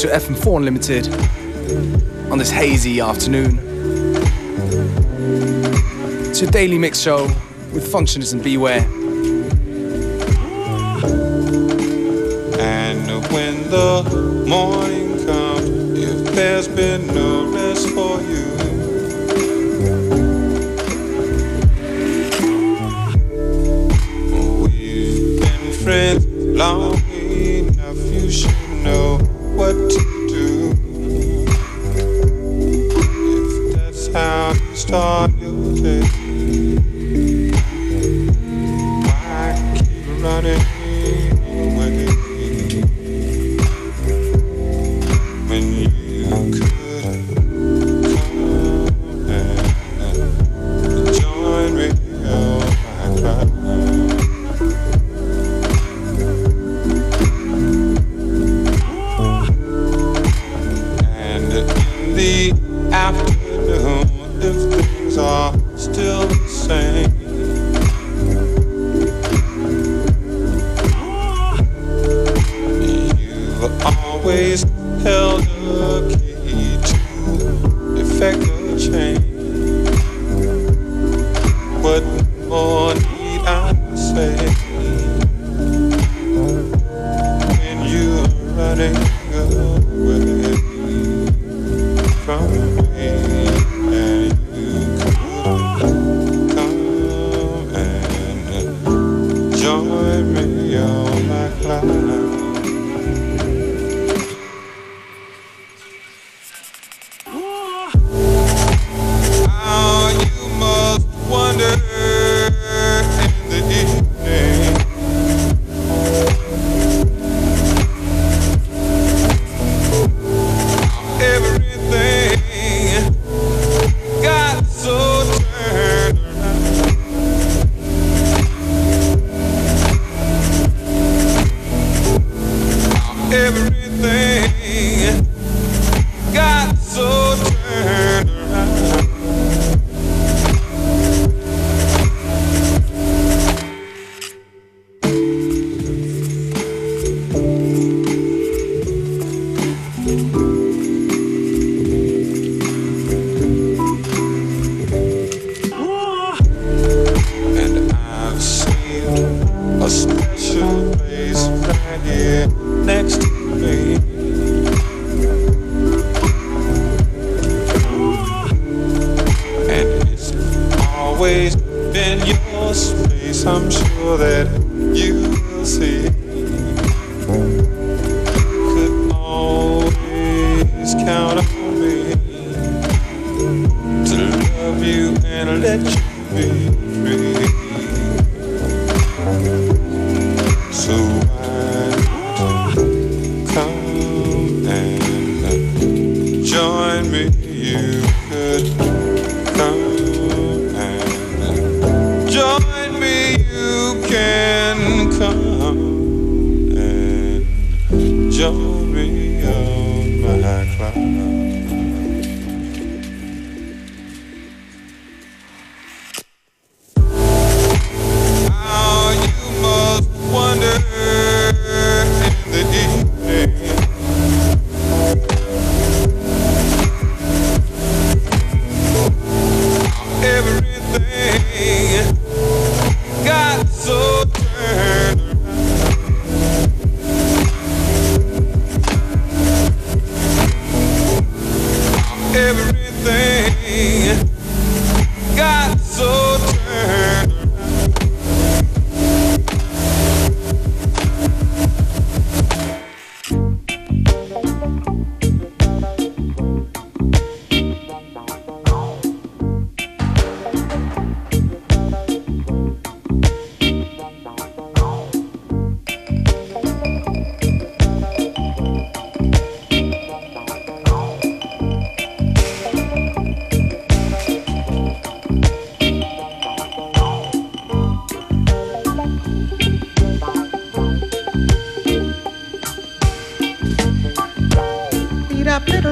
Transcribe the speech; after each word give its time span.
to 0.00 0.06
FM4 0.06 0.56
Unlimited 0.56 1.08
on 2.32 2.38
this 2.38 2.50
hazy 2.50 3.00
afternoon. 3.00 3.58
It's 6.26 6.40
your 6.40 6.50
daily 6.50 6.78
mix 6.78 6.98
show 6.98 7.24
with 7.74 7.92
Functionist 7.92 8.32
and 8.32 8.42
Beware. 8.42 8.99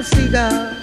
siga 0.02 0.77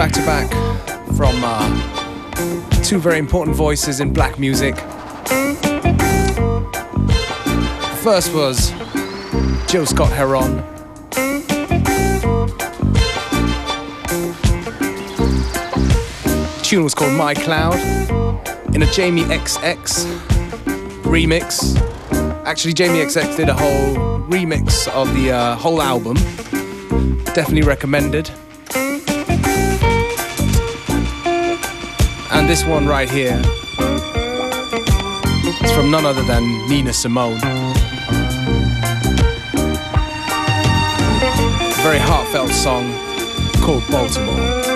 back 0.00 0.12
to 0.12 0.24
back 0.24 0.48
from 1.14 1.34
uh, 1.44 2.82
two 2.82 2.98
very 2.98 3.18
important 3.18 3.54
voices 3.54 4.00
in 4.00 4.14
black 4.14 4.38
music. 4.38 4.74
First 7.98 8.32
was 8.32 8.70
Gil 9.70 9.84
Scott-Heron. 9.84 10.56
The 16.56 16.60
tune 16.62 16.82
was 16.82 16.94
called 16.94 17.12
My 17.12 17.34
Cloud 17.34 17.78
in 18.74 18.82
a 18.82 18.90
Jamie 18.92 19.24
XX 19.24 20.06
remix. 21.02 21.76
Actually, 22.46 22.72
Jamie 22.72 23.00
XX 23.04 23.36
did 23.36 23.50
a 23.50 23.54
whole 23.54 24.20
remix 24.30 24.88
of 24.94 25.12
the 25.14 25.32
uh, 25.32 25.56
whole 25.56 25.82
album. 25.82 26.14
Definitely 27.34 27.64
recommended. 27.64 28.30
This 32.50 32.64
one 32.64 32.84
right 32.84 33.08
here 33.08 33.40
is 35.62 35.70
from 35.70 35.88
none 35.88 36.04
other 36.04 36.24
than 36.24 36.42
Nina 36.68 36.92
Simone. 36.92 37.36
A 37.36 37.42
very 41.84 42.00
heartfelt 42.00 42.50
song 42.50 42.92
called 43.62 43.88
Baltimore. 43.88 44.69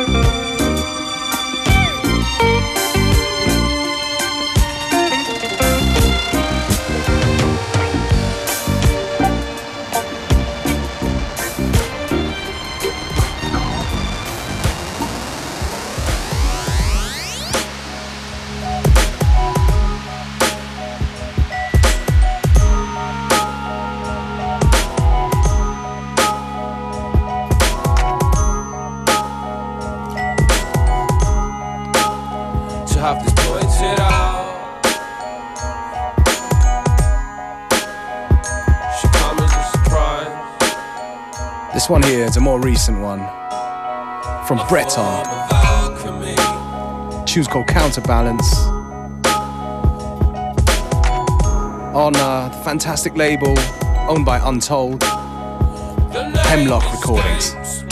This 41.75 41.91
one 41.91 42.05
here 42.05 42.25
is 42.25 42.37
a 42.37 42.41
more 42.41 42.61
recent 42.61 43.01
one 43.01 43.19
from 44.47 44.65
Breton. 44.69 45.25
Tune's 47.27 47.49
called 47.49 47.67
Counterbalance. 47.67 48.57
On 51.97 52.15
uh, 52.15 52.51
a 52.53 52.63
fantastic 52.65 53.17
label 53.17 53.59
owned 54.09 54.25
by 54.25 54.39
Untold. 54.49 55.03
Hemlock 56.45 56.85
Recordings. 56.93 57.84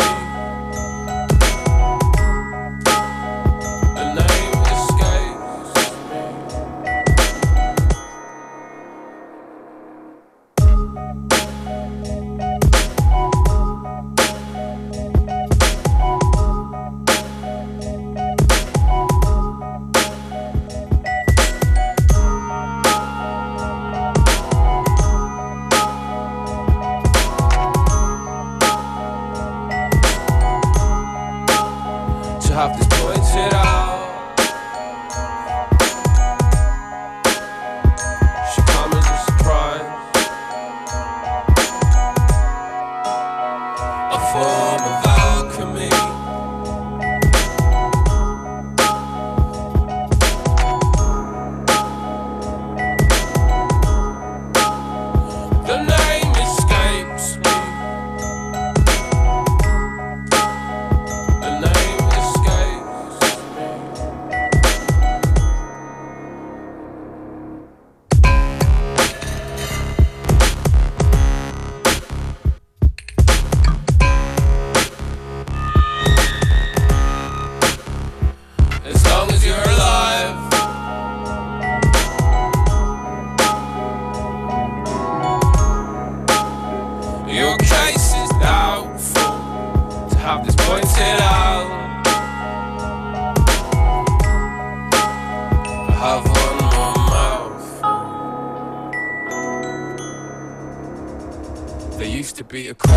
be 102.52 102.68
a 102.68 102.91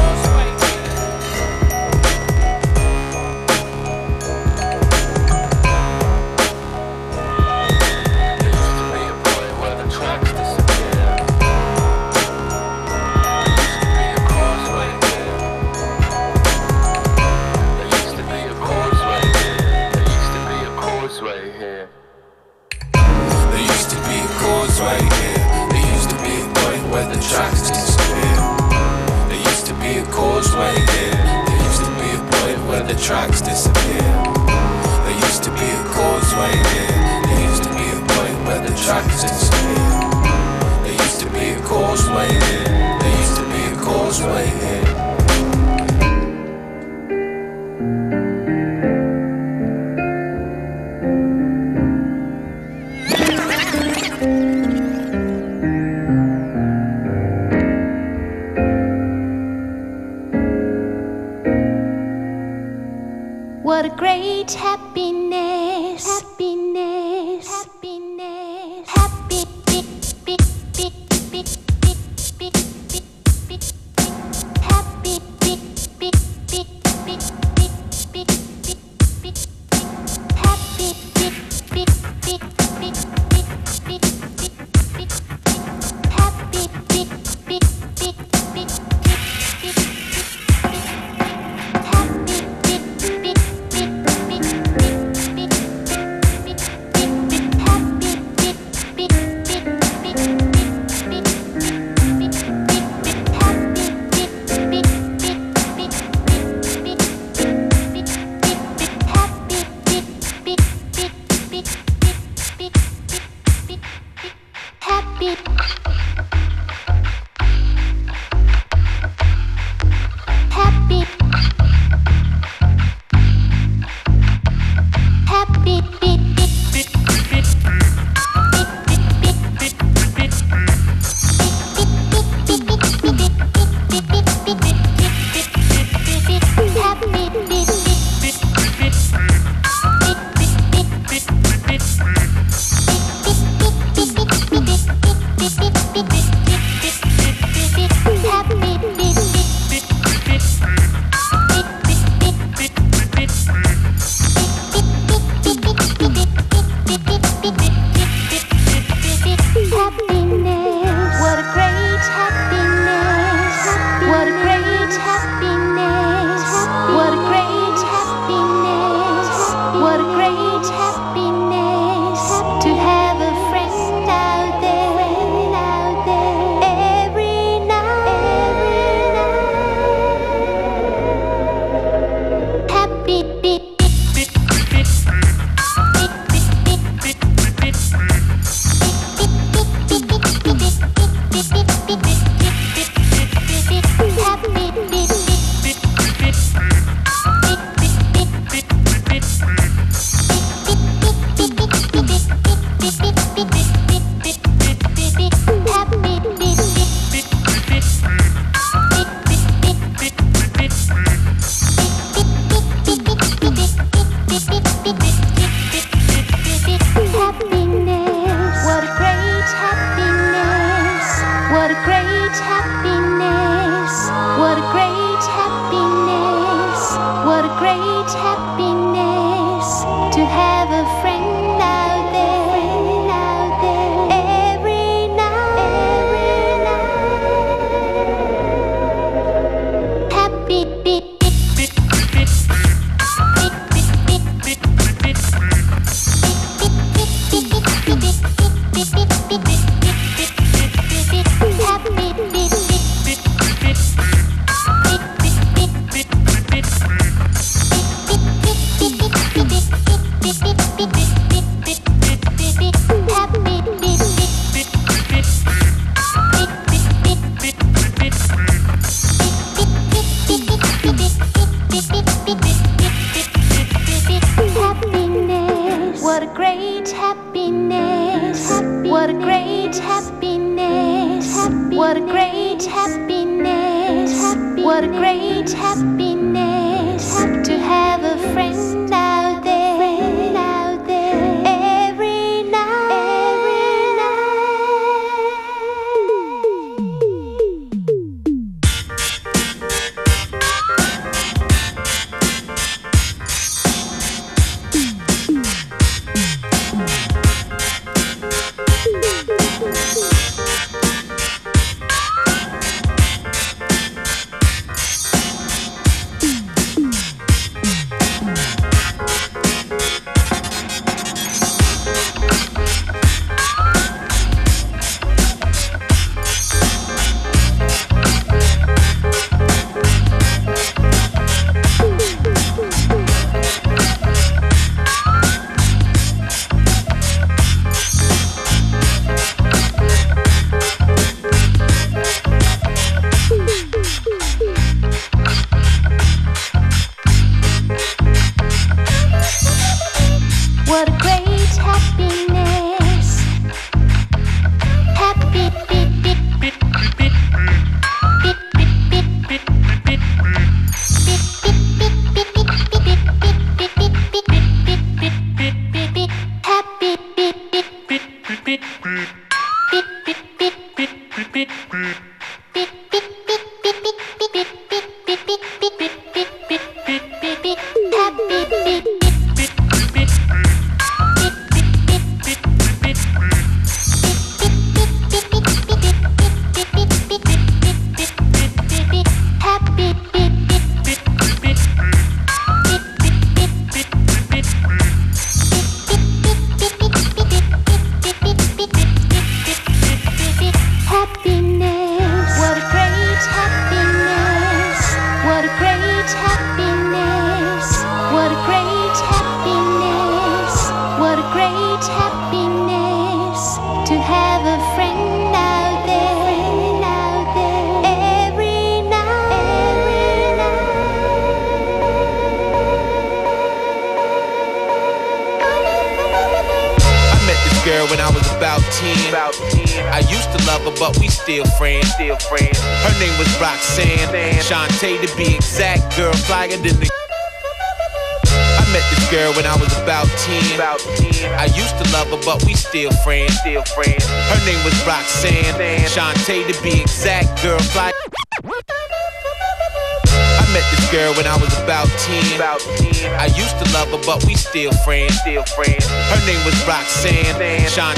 What 281.86 281.98
a 281.98 282.02
great 282.02 282.66
happiness. 282.66 284.36
What 284.66 284.84
a 284.84 284.88
great 284.88 285.52
happiness 285.52 287.16
to 287.48 287.60
have 287.60 288.04
a 288.04 288.18
friend. 288.34 288.65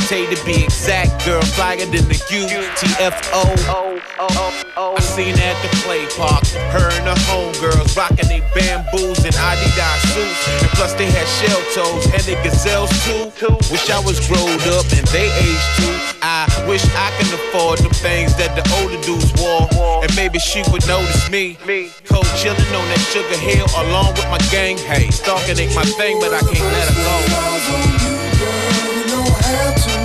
Shantae 0.07 0.33
to 0.33 0.45
be 0.45 0.63
exact, 0.63 1.25
girl. 1.25 1.41
Flyer 1.41 1.83
than 1.85 2.07
the 2.07 2.15
UTFO. 2.31 3.43
I 4.79 4.99
seen 5.01 5.35
her 5.35 5.43
at 5.43 5.59
the 5.61 5.69
play 5.83 6.05
park. 6.15 6.47
Her 6.71 6.87
and 6.95 7.07
her 7.11 7.19
homegirls 7.27 7.95
rocking 7.97 8.27
they 8.29 8.39
bamboos 8.55 9.19
and 9.25 9.35
Adidas 9.35 9.99
suits. 10.15 10.63
And 10.63 10.71
plus 10.79 10.93
they 10.93 11.11
had 11.11 11.27
shell 11.27 11.59
toes 11.75 12.05
and 12.13 12.23
they 12.23 12.41
gazelles 12.43 12.91
too. 13.03 13.31
Wish 13.69 13.89
I 13.89 13.99
was 13.99 14.25
growed 14.27 14.63
up 14.79 14.87
and 14.95 15.05
they 15.11 15.27
aged 15.27 15.69
too. 15.75 15.95
I 16.21 16.47
wish 16.67 16.85
I 16.95 17.11
can 17.19 17.27
afford 17.33 17.79
the 17.79 17.91
things 17.99 18.35
that 18.37 18.55
the 18.55 18.63
older 18.79 19.01
dudes 19.03 19.33
wore. 19.41 19.67
And 20.03 20.15
maybe 20.15 20.39
she 20.39 20.63
would 20.71 20.87
notice 20.87 21.29
me. 21.29 21.57
Cold 22.07 22.31
chillin' 22.39 22.71
on 22.71 22.85
that 22.95 23.03
sugar 23.11 23.39
hill 23.43 23.67
along 23.83 24.15
with 24.15 24.29
my 24.31 24.39
gang. 24.55 24.77
Hey, 24.77 25.11
stalking 25.11 25.59
ain't 25.59 25.75
my 25.75 25.83
thing, 25.83 26.19
but 26.21 26.33
I 26.33 26.39
can't 26.39 26.63
let 26.63 26.87
her 26.87 26.95
go. 26.95 27.15
You 28.07 28.15
girl. 28.39 28.71
You. 28.71 28.97
Know 29.07 29.37
five 29.47 29.77
years, 29.77 29.96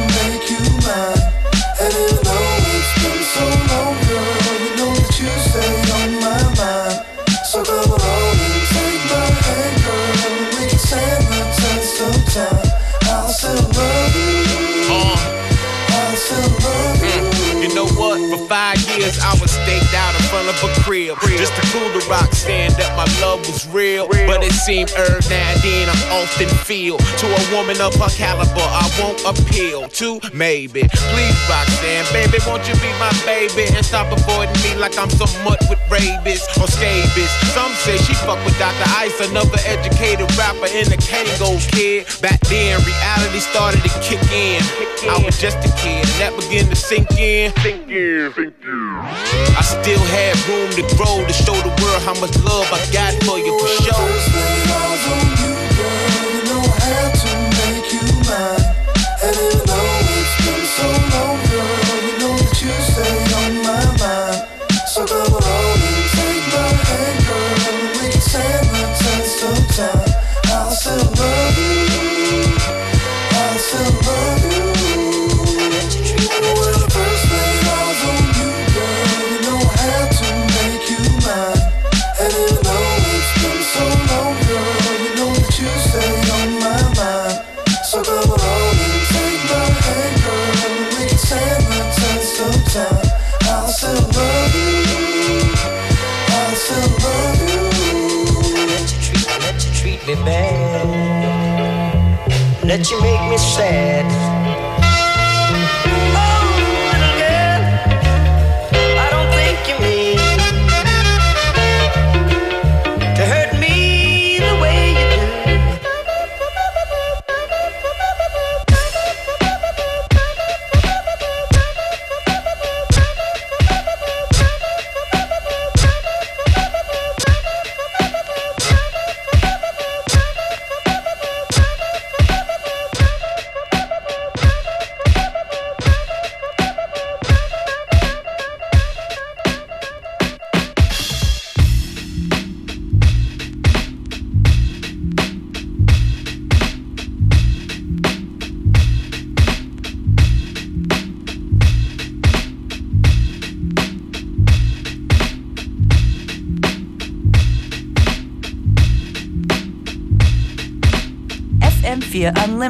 I 19.22 19.38
was 19.40 19.50
staked 19.50 19.94
out 19.94 20.14
in 20.14 20.22
front 20.28 20.48
of 20.48 20.56
a 20.62 20.80
crib. 20.82 21.16
Just 21.24 21.54
to 21.56 21.62
cool 21.72 21.88
the 21.90 22.04
rock 22.08 22.32
stand 22.34 22.74
that 22.74 22.94
my 22.96 23.06
love 23.20 23.40
was 23.46 23.61
real. 23.72 24.06
But 24.08 24.44
it 24.44 24.52
seemed 24.52 24.90
herb 24.90 25.24
now 25.28 25.52
then 25.62 25.88
I'm 25.88 26.04
often 26.22 26.48
feel. 26.66 26.98
To 26.98 27.26
a 27.26 27.42
woman 27.54 27.80
of 27.80 27.94
her 27.96 28.12
caliber, 28.12 28.66
I 28.66 28.86
won't 29.00 29.22
appeal 29.24 29.88
to 29.88 30.20
maybe. 30.34 30.82
Please, 30.90 31.38
Roxanne, 31.48 32.06
baby, 32.12 32.38
won't 32.46 32.66
you 32.68 32.74
be 32.82 32.90
my 32.98 33.12
baby? 33.24 33.70
And 33.72 33.84
stop 33.84 34.12
avoiding 34.12 34.58
me 34.62 34.74
like 34.76 34.98
I'm 34.98 35.10
some 35.10 35.30
mutt 35.44 35.62
with 35.70 35.80
rabies 35.90 36.44
or 36.58 36.66
scabies. 36.66 37.32
Some 37.54 37.72
say 37.86 37.96
she 37.98 38.14
fuck 38.26 38.38
with 38.44 38.58
Dr. 38.58 38.88
Ice, 38.98 39.16
another 39.30 39.58
educated 39.64 40.28
rapper 40.36 40.68
in 40.74 40.90
the 40.90 40.98
Kangol 40.98 41.56
Kid. 41.72 42.06
Back 42.20 42.40
then, 42.50 42.82
reality 42.84 43.40
started 43.40 43.82
to 43.82 43.90
kick 44.02 44.22
in. 44.34 44.62
I 45.08 45.18
was 45.24 45.38
just 45.38 45.58
a 45.62 45.70
kid, 45.82 46.02
and 46.02 46.18
that 46.22 46.34
began 46.38 46.66
to 46.66 46.76
sink 46.76 47.10
in. 47.18 47.54
Sink 47.62 47.88
in, 47.90 48.32
sink 48.34 48.54
in. 48.62 48.98
I 49.54 49.62
still 49.62 50.02
had 50.10 50.34
room 50.46 50.70
to 50.78 50.82
grow 50.94 51.22
to 51.22 51.32
show 51.32 51.54
the 51.54 51.74
world 51.82 52.02
how 52.02 52.14
much 52.20 52.34
love 52.42 52.66
I 52.70 52.78
got 52.90 53.14
for 53.22 53.38
you 53.38 53.61
for 53.62 53.68
sure. 53.68 54.02
And 59.24 59.36
even 59.36 59.66
though 59.66 60.00
it's 60.18 60.34
been 60.44 60.66
so 60.66 60.88
long, 61.14 61.38
girl, 61.46 61.81
Let 102.72 102.90
you 102.90 103.02
make 103.02 103.20
me 103.28 103.36
sad. 103.36 104.41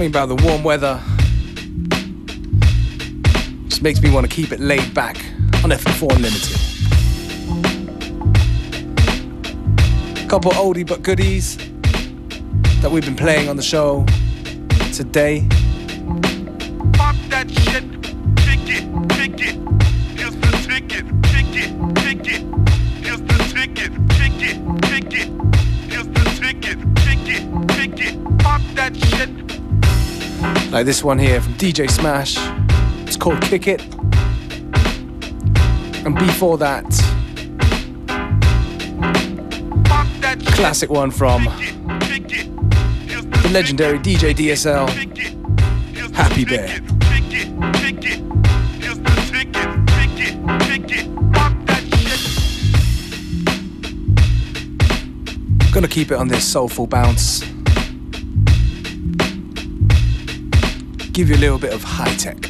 Something 0.00 0.16
about 0.18 0.34
the 0.34 0.46
warm 0.46 0.62
weather 0.62 0.98
just 3.68 3.82
makes 3.82 4.00
me 4.00 4.10
want 4.10 4.26
to 4.26 4.34
keep 4.34 4.50
it 4.50 4.58
laid 4.58 4.94
back 4.94 5.18
on 5.62 5.68
FM4 5.68 6.16
Unlimited. 6.16 6.56
Couple 10.26 10.52
oldie 10.52 10.86
but 10.86 11.02
goodies 11.02 11.58
that 12.80 12.90
we've 12.90 13.04
been 13.04 13.14
playing 13.14 13.50
on 13.50 13.56
the 13.56 13.62
show 13.62 14.06
today. 14.94 15.46
Like 30.80 30.86
this 30.86 31.04
one 31.04 31.18
here 31.18 31.42
from 31.42 31.52
DJ 31.56 31.90
Smash. 31.90 32.38
It's 33.06 33.14
called 33.14 33.42
Kick 33.42 33.68
It. 33.68 33.82
And 36.06 36.14
before 36.14 36.56
that, 36.56 36.88
that 40.22 40.38
classic 40.54 40.88
one 40.88 41.10
from 41.10 41.48
it, 41.48 42.32
it. 42.32 43.42
The 43.42 43.50
legendary 43.52 43.98
DJ 43.98 44.34
DSL. 44.34 44.88
Happy. 46.14 46.46
Bear. 46.46 46.80
Gonna 55.74 55.88
keep 55.88 56.10
it 56.10 56.14
on 56.14 56.28
this 56.28 56.50
soulful 56.50 56.86
bounce. 56.86 57.49
Give 61.20 61.28
you 61.28 61.36
a 61.36 61.44
little 61.44 61.58
bit 61.58 61.74
of 61.74 61.84
high 61.84 62.14
tech. 62.14 62.49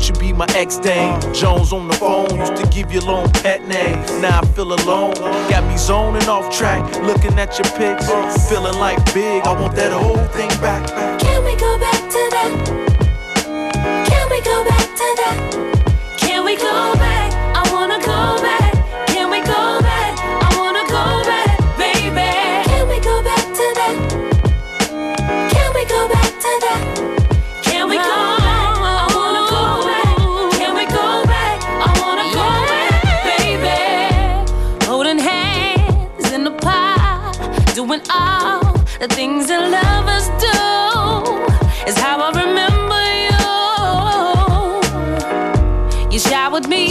Thought 0.00 0.08
you'd 0.08 0.18
be 0.18 0.32
my 0.32 0.46
ex 0.54 0.78
dame. 0.78 1.20
Jones 1.34 1.72
on 1.72 1.88
the 1.88 1.94
phone 1.94 2.36
used 2.36 2.56
to 2.56 2.66
give 2.68 2.92
you 2.92 3.00
long 3.00 3.30
pet 3.30 3.66
names. 3.66 4.10
Now 4.20 4.40
I 4.40 4.46
feel 4.46 4.72
alone. 4.72 5.14
Got 5.50 5.66
me 5.66 5.76
zoning 5.76 6.28
off 6.28 6.54
track, 6.56 6.82
looking 7.02 7.38
at 7.38 7.58
your 7.58 7.68
pics, 7.76 8.06
feeling 8.48 8.78
like 8.78 8.98
big. 9.14 9.42
I 9.44 9.60
want 9.60 9.74
that 9.76 9.92
whole 9.92 10.24
thing 10.28 10.48
back. 10.60 10.86
back. 10.88 11.20
Can 11.20 11.44
we 11.44 11.54
go 11.56 11.78
back 11.78 12.00
to 12.10 12.28
that? 12.34 12.52
Can 14.08 14.30
we 14.30 14.40
go 14.42 14.64
back 14.64 14.86
to 15.00 15.06
that? 15.20 16.16
Can 16.18 16.44
we 16.44 16.56
go 16.56 16.99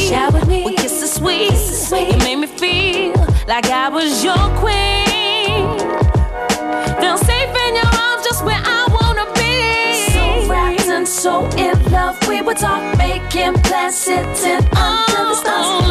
showered 0.10 0.48
me, 0.48 0.66
with 0.66 0.78
kisses 0.78 1.14
sweet. 1.14 1.52
You 2.12 2.18
made 2.20 2.38
me 2.38 2.48
feel 2.48 3.14
like 3.48 3.66
I 3.70 3.90
was 3.90 4.24
your 4.24 4.44
queen. 4.58 5.78
Feel 7.00 7.18
safe 7.18 7.54
in 7.66 7.76
your 7.76 7.92
arms, 8.04 8.24
just 8.24 8.44
where 8.44 8.62
I 8.78 8.88
wanna 8.98 9.28
be. 9.36 10.12
So 10.14 10.50
wrapped 10.50 10.88
and 10.88 11.08
so 11.08 11.46
in 11.58 11.76
love, 11.92 12.18
we 12.28 12.42
would 12.42 12.58
talk, 12.58 12.98
making 12.98 13.54
plans, 13.62 13.96
sitting 13.96 14.66
under 14.76 15.24
the 15.30 15.36
stars. 15.36 15.66
Oh. 15.68 15.89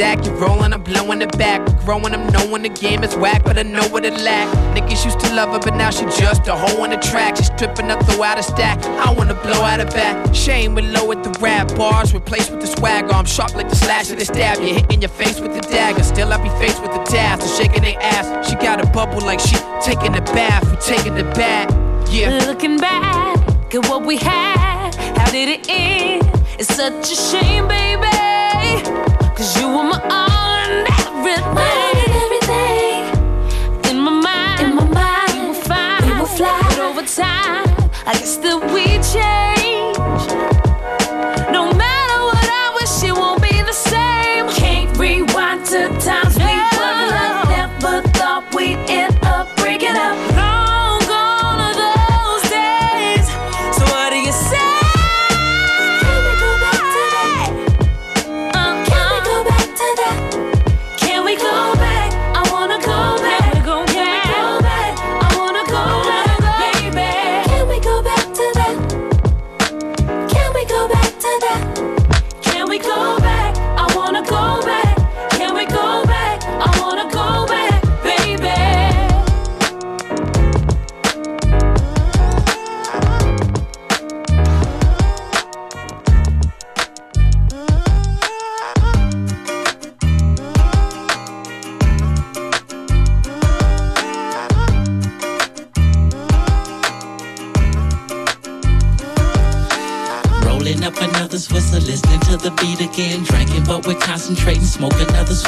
Sack. 0.00 0.24
You 0.24 0.32
rolling, 0.32 0.72
I'm 0.72 0.82
blowing 0.82 1.20
it 1.20 1.36
back. 1.36 1.60
We're 1.68 1.84
growing, 1.84 2.14
I'm 2.14 2.26
knowing 2.32 2.62
the 2.62 2.70
game 2.70 3.04
is 3.04 3.14
whack, 3.16 3.42
but 3.44 3.58
I 3.58 3.62
know 3.62 3.86
what 3.88 4.04
it 4.06 4.16
lack. 4.28 4.48
Niggas 4.74 5.04
used 5.04 5.20
to 5.20 5.34
love 5.34 5.50
her, 5.50 5.58
but 5.58 5.74
now 5.76 5.90
she 5.90 6.04
just 6.22 6.48
a 6.48 6.56
hoe 6.56 6.82
on 6.82 6.90
the 6.90 6.96
track. 6.96 7.36
She's 7.36 7.46
stripping 7.46 7.90
up, 7.90 7.98
throw 8.06 8.22
out 8.22 8.38
a 8.38 8.42
stack. 8.42 8.78
I 9.06 9.12
wanna 9.12 9.34
blow 9.34 9.60
out 9.70 9.80
a 9.80 9.84
back. 9.86 10.34
Shame 10.34 10.74
with 10.74 10.86
low 10.86 11.12
at 11.12 11.22
the 11.22 11.32
rap 11.38 11.68
bars, 11.76 12.14
replaced 12.14 12.50
with 12.50 12.60
the 12.62 12.66
swagger. 12.66 13.12
I'm 13.12 13.26
sharp 13.26 13.54
like 13.54 13.68
the 13.68 13.76
slash 13.76 14.10
of 14.10 14.18
the 14.18 14.24
stab. 14.24 14.58
You're 14.58 14.76
hitting 14.80 15.02
your 15.02 15.10
face 15.10 15.38
with 15.38 15.52
the 15.54 15.60
dagger. 15.60 16.02
Still, 16.02 16.32
I 16.32 16.38
be 16.42 16.48
faced 16.64 16.80
with 16.82 16.92
the 16.92 17.04
task. 17.04 17.42
And 17.42 17.52
shaking 17.58 17.82
their 17.82 18.00
ass. 18.00 18.48
She 18.48 18.56
got 18.56 18.82
a 18.82 18.86
bubble 18.98 19.20
like 19.20 19.40
she 19.40 19.56
taking 19.82 20.14
a 20.16 20.24
bath. 20.36 20.64
We 20.70 20.76
taking 20.94 21.14
the 21.14 21.28
bath. 21.40 21.68
Yeah. 22.10 22.46
Looking 22.46 22.78
back 22.78 23.36
at 23.74 23.82
what 23.88 24.06
we 24.06 24.16
had, 24.16 24.94
how 25.18 25.30
did 25.30 25.48
it 25.56 25.68
end? 25.68 26.22
It's 26.58 26.74
such 26.74 27.12
a 27.12 27.16
shame, 27.28 27.68
baby. 27.68 28.99
Cause 29.40 29.58
you 29.58 29.68
were 29.68 29.84
my 29.84 29.98
all 30.10 30.58
and 30.68 30.86
everything. 32.20 33.06
In 33.88 33.98
my 33.98 34.10
mind, 34.10 34.60
in 34.60 34.74
my 34.76 34.84
mind, 34.84 35.32
we 35.32 35.48
were 35.48 35.54
fine. 35.54 36.02
We 36.04 36.20
were 36.20 36.26
fly. 36.26 36.60
But 36.68 36.78
over 36.78 37.00
time, 37.00 37.64
I 38.06 38.12
guess 38.12 38.36
that 38.36 38.62
we 38.74 38.84
changed. 39.10 39.49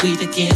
Another 0.04 0.26
sweet 0.32 0.51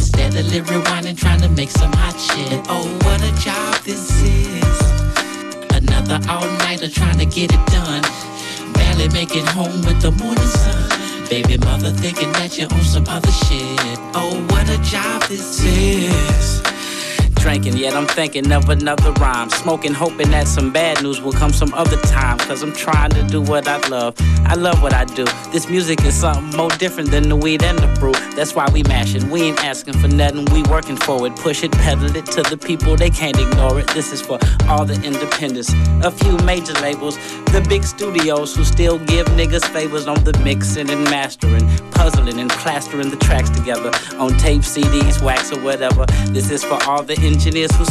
Thinking 18.09 18.51
of 18.51 18.69
another 18.69 19.11
rhyme. 19.13 19.49
Smoking, 19.49 19.93
hoping 19.93 20.31
that 20.31 20.47
some 20.47 20.71
bad 20.71 21.03
news 21.03 21.21
will 21.21 21.33
come 21.33 21.53
some 21.53 21.73
other 21.73 21.97
time. 22.01 22.37
Cause 22.39 22.63
I'm 22.63 22.73
trying 22.73 23.11
to 23.11 23.23
do 23.23 23.41
what 23.41 23.67
I 23.67 23.77
love. 23.89 24.15
I 24.45 24.55
love 24.55 24.81
what 24.81 24.93
I 24.93 25.05
do. 25.05 25.25
This 25.51 25.69
music 25.69 26.03
is 26.03 26.15
something 26.15 26.57
more 26.57 26.69
different 26.71 27.11
than 27.11 27.29
the 27.29 27.35
weed 27.35 27.63
and 27.63 27.77
the 27.77 27.87
brew. 27.99 28.13
That's 28.35 28.55
why 28.55 28.67
we 28.71 28.83
mashing. 28.83 29.29
We 29.29 29.43
ain't 29.43 29.63
asking 29.63 29.95
for 29.99 30.07
nothing, 30.07 30.45
we 30.53 30.63
working 30.63 30.95
for 30.97 31.25
it. 31.27 31.35
Push 31.35 31.63
it, 31.63 31.71
pedal 31.73 32.15
it 32.15 32.25
to 32.27 32.43
the 32.43 32.57
people, 32.57 32.95
they 32.95 33.09
can't 33.09 33.37
ignore 33.37 33.79
it. 33.79 33.87
This 33.89 34.11
is 34.11 34.21
for 34.21 34.39
all 34.67 34.85
the 34.85 34.95
independents. 35.03 35.71
A 36.03 36.11
few 36.11 36.37
major 36.45 36.73
labels, 36.73 37.17
the 37.51 37.65
big 37.67 37.83
studios 37.83 38.55
who 38.55 38.63
still 38.63 38.99
give 38.99 39.27
niggas 39.27 39.65
favors 39.65 40.07
on 40.07 40.23
the 40.23 40.37
mixing 40.43 40.89
and 40.89 41.03
mastering, 41.05 41.67
puzzling 41.91 42.39
and 42.39 42.49
plastering 42.49 43.09
the 43.09 43.17
tracks 43.17 43.49
together 43.49 43.91
on 44.17 44.31
tape, 44.37 44.61
CDs, 44.61 45.21
wax, 45.21 45.51
or 45.51 45.61
whatever. 45.61 46.05
This 46.27 46.51
is 46.51 46.63
for 46.63 46.81
all 46.87 47.03
the 47.03 47.17
engineers 47.19 47.75
who 47.75 47.85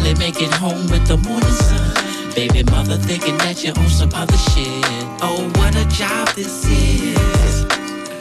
Barely 0.00 0.18
make 0.18 0.40
it 0.40 0.52
home 0.54 0.88
with 0.88 1.06
the 1.06 1.18
morning 1.18 1.48
sun. 1.50 2.34
Baby 2.34 2.62
mother 2.70 2.96
thinking 2.96 3.36
that 3.38 3.62
you're 3.62 3.78
on 3.78 3.88
some 3.90 4.10
other 4.14 4.36
shit. 4.36 4.84
Oh, 5.20 5.50
what 5.56 5.76
a 5.76 5.84
job 5.88 6.28
this 6.28 6.64
is. 6.64 7.66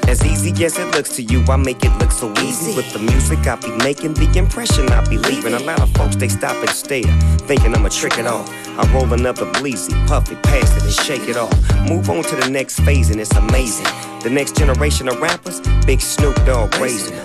As 0.10 0.26
easy 0.26 0.66
as 0.66 0.78
it 0.78 0.94
looks 0.94 1.16
to 1.16 1.22
you, 1.22 1.42
I 1.48 1.56
make 1.56 1.86
it 1.86 1.98
look 2.00 2.12
so 2.12 2.34
easy. 2.42 2.76
With 2.76 2.92
the 2.92 3.00
music 3.00 3.48
I 3.48 3.56
be 3.56 3.72
making, 3.78 4.16
the 4.16 4.30
impression 4.38 4.90
I 4.90 5.08
be 5.08 5.18
leaving. 5.20 5.54
A 5.54 5.60
lot 5.60 5.80
of 5.80 5.90
folks 5.92 6.18
they 6.18 6.28
stop 6.28 6.58
and 6.58 6.70
stare, 6.70 7.04
thinking 7.48 7.74
I'ma 7.74 7.88
trick 7.88 8.18
it 8.18 8.28
off. 8.28 8.50
I 8.78 8.86
roll 8.94 9.14
another 9.14 9.46
bleezy, 9.54 9.96
puff 10.06 10.30
it, 10.32 10.44
pass 10.44 10.76
it, 10.76 10.84
and 10.84 10.92
shake 10.92 11.30
it 11.30 11.38
off. 11.38 11.54
Move 11.88 12.10
on 12.10 12.24
to 12.24 12.36
the 12.36 12.50
next 12.50 12.82
phase, 12.82 13.10
and 13.10 13.22
it's 13.22 13.36
amazing. 13.36 13.88
The 14.22 14.30
next 14.30 14.58
generation 14.58 15.08
of 15.08 15.22
rappers, 15.22 15.62
Big 15.86 16.02
Snoop 16.02 16.36
Dogg 16.46 16.76
raising. 16.76 17.16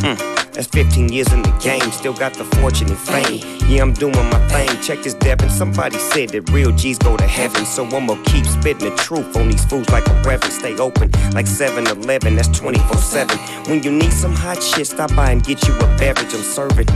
Mm. 0.00 0.39
That's 0.60 0.68
15 0.72 1.08
years 1.08 1.32
in 1.32 1.40
the 1.40 1.50
game, 1.52 1.90
still 1.90 2.12
got 2.12 2.34
the 2.34 2.44
fortune 2.60 2.90
and 2.90 2.98
fame. 2.98 3.40
Yeah, 3.66 3.80
I'm 3.80 3.94
doing 3.94 4.12
my 4.12 4.46
thing. 4.48 4.68
Check 4.82 5.02
this 5.02 5.14
Devin. 5.14 5.48
Somebody 5.48 5.98
said 5.98 6.28
that 6.30 6.50
real 6.50 6.70
G's 6.70 6.98
go 6.98 7.16
to 7.16 7.26
heaven. 7.26 7.64
So 7.64 7.86
I'ma 7.86 8.22
keep 8.26 8.44
spitting 8.44 8.90
the 8.90 8.94
truth 8.96 9.34
on 9.38 9.48
these 9.48 9.64
fools 9.64 9.88
like 9.88 10.06
a 10.06 10.12
reverend. 10.20 10.52
Stay 10.52 10.76
open 10.76 11.12
like 11.32 11.46
7 11.46 11.86
Eleven, 11.86 12.36
that's 12.36 12.48
24 12.48 12.94
7. 12.98 13.38
When 13.70 13.82
you 13.82 13.90
need 13.90 14.12
some 14.12 14.34
hot 14.34 14.62
shit, 14.62 14.88
stop 14.88 15.16
by 15.16 15.30
and 15.30 15.42
get 15.42 15.66
you 15.66 15.74
a 15.76 15.86
beverage. 15.96 16.34
I'm 16.34 16.42
serving 16.42 16.88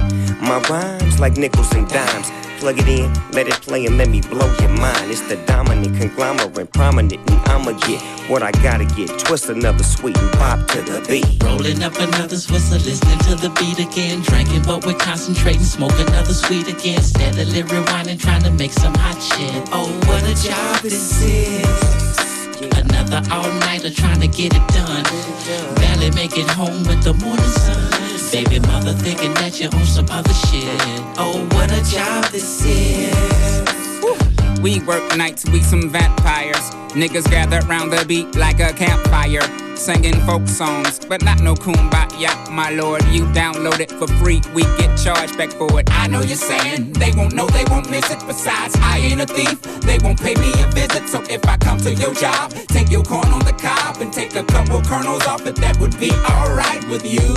my 0.42 0.60
rhymes 0.68 1.18
like 1.18 1.38
nickels 1.38 1.72
and 1.72 1.88
dimes. 1.88 2.30
Plug 2.64 2.78
it 2.78 2.88
in, 2.88 3.12
let 3.32 3.46
it 3.46 3.60
play, 3.60 3.84
and 3.84 3.98
let 3.98 4.08
me 4.08 4.22
blow 4.22 4.50
your 4.58 4.70
mind. 4.70 5.10
It's 5.10 5.20
the 5.28 5.36
dominant 5.44 6.00
conglomerate, 6.00 6.72
prominent, 6.72 7.20
and 7.30 7.40
I'ma 7.50 7.72
get 7.72 8.00
what 8.30 8.42
I 8.42 8.52
gotta 8.52 8.86
get. 8.86 9.18
Twist 9.18 9.50
another 9.50 9.84
sweet 9.84 10.16
and 10.16 10.32
pop 10.38 10.66
to 10.68 10.80
the 10.80 11.04
beat. 11.06 11.42
Rolling 11.44 11.82
up 11.82 11.94
another's 11.96 12.50
whistle, 12.50 12.78
listening 12.78 13.18
to 13.28 13.34
the 13.34 13.50
beat 13.60 13.78
again. 13.86 14.22
Drinking, 14.22 14.62
but 14.62 14.86
we're 14.86 14.94
concentrating, 14.94 15.60
smoke 15.60 15.92
another 16.08 16.32
sweet 16.32 16.66
again. 16.66 17.02
Steadily 17.02 17.64
rewinding, 17.64 18.18
trying 18.18 18.44
to 18.44 18.50
make 18.52 18.72
some 18.72 18.94
hot 18.94 19.20
shit. 19.20 19.68
Oh, 19.70 19.92
what 20.06 20.22
a 20.22 20.34
job 20.42 20.80
this 20.80 21.20
is. 21.22 22.33
Another 22.72 23.22
all-nighter 23.30 23.90
trying 23.90 24.20
to 24.20 24.28
get 24.28 24.54
it 24.54 24.66
done. 24.68 25.04
Barely 25.76 26.10
make 26.12 26.36
it 26.36 26.48
home 26.48 26.82
with 26.84 27.02
the 27.02 27.14
morning 27.14 27.44
sun. 27.44 27.90
Baby 28.32 28.58
mother 28.66 28.92
thinking 28.92 29.32
that 29.34 29.60
you're 29.60 29.74
on 29.74 29.84
some 29.84 30.06
other 30.10 30.32
shit. 30.32 30.64
Oh, 31.16 31.46
what 31.52 31.70
a 31.70 31.82
job 31.90 32.24
this 32.32 32.64
is. 32.64 33.94
We 34.60 34.80
work 34.80 35.16
nights, 35.16 35.44
we 35.50 35.60
some 35.62 35.90
vampires. 35.90 36.70
Niggas 36.94 37.30
gather 37.30 37.60
round 37.66 37.92
the 37.92 38.04
beat 38.06 38.34
like 38.34 38.60
a 38.60 38.72
campfire. 38.72 39.63
Singing 39.76 40.20
folk 40.20 40.46
songs, 40.46 41.00
but 41.08 41.22
not 41.24 41.40
no 41.40 41.54
kumbaya, 41.54 42.50
my 42.50 42.70
lord. 42.70 43.04
You 43.06 43.24
download 43.26 43.80
it 43.80 43.90
for 43.90 44.06
free, 44.06 44.40
we 44.54 44.62
get 44.78 44.96
charged 44.96 45.36
back 45.36 45.50
for 45.50 45.80
it. 45.80 45.88
I 45.90 46.06
know 46.06 46.20
you're 46.20 46.36
saying 46.36 46.92
they 46.94 47.10
won't 47.12 47.34
know, 47.34 47.46
they 47.48 47.64
won't 47.64 47.90
miss 47.90 48.08
it. 48.10 48.18
Besides, 48.26 48.76
I 48.80 48.98
ain't 48.98 49.20
a 49.20 49.26
thief, 49.26 49.60
they 49.82 49.98
won't 49.98 50.20
pay 50.20 50.34
me 50.36 50.52
a 50.62 50.70
visit. 50.70 51.08
So 51.08 51.22
if 51.28 51.44
I 51.46 51.56
come 51.56 51.78
to 51.78 51.92
your 51.92 52.14
job, 52.14 52.52
take 52.68 52.90
your 52.90 53.02
corn 53.02 53.26
on 53.28 53.44
the 53.44 53.52
cob 53.52 54.00
and 54.00 54.12
take 54.12 54.34
a 54.36 54.44
couple 54.44 54.80
kernels 54.82 55.26
off 55.26 55.44
it, 55.46 55.56
that 55.56 55.78
would 55.80 55.98
be 55.98 56.10
alright 56.30 56.86
with 56.88 57.04
you. 57.04 57.34